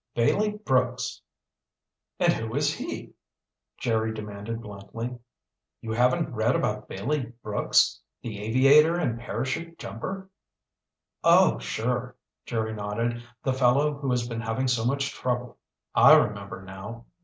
[0.15, 1.21] "Bailey Brooks!"
[2.19, 3.13] "And who is he?"
[3.77, 5.15] Jerry demanded bluntly.
[5.79, 10.27] "You haven't read about Bailey Brooks, the aviator and parachute jumper?"
[11.23, 12.15] "Oh, sure,"
[12.47, 15.59] Jerry nodded, "the fellow who has been having so much trouble.
[15.93, 17.05] I remember now.